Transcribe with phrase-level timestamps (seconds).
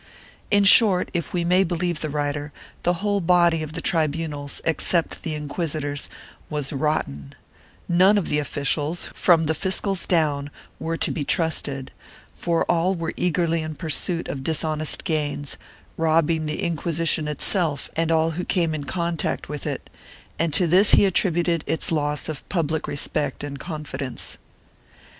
[0.49, 2.51] In short, if we may believe the writer,
[2.81, 6.09] the whole body of the tribunals, except the inquisitors,
[6.49, 7.35] was rotten;
[7.87, 11.91] none of the officials, from the fiscals down, were to be trusted,
[12.33, 15.57] for all were eagerly in pursuit of dishonest gains,
[15.97, 19.87] robbing the Inquisition itself and all who came in contact with it,
[20.39, 24.39] and to this he attributed its loss of public respect and confidence.